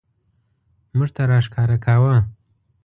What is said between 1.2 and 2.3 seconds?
راښکاره کاوه.